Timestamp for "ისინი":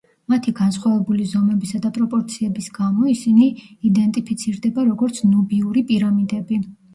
3.11-3.51